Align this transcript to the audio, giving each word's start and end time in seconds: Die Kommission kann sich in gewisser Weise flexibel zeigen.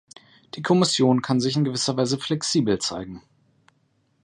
Die 0.55 0.63
Kommission 0.63 1.21
kann 1.21 1.39
sich 1.39 1.55
in 1.55 1.63
gewisser 1.63 1.95
Weise 1.95 2.17
flexibel 2.17 2.79
zeigen. 2.79 3.21